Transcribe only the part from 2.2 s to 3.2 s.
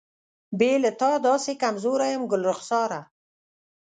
ګلرخساره.